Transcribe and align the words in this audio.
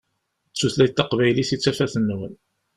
D 0.51 0.55
tutlayt 0.57 0.93
taqbaylit 0.97 1.51
i 1.55 1.57
tafat-nwen. 1.63 2.33